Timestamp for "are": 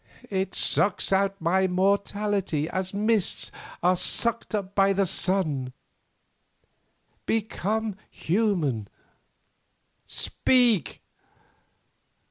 3.83-3.95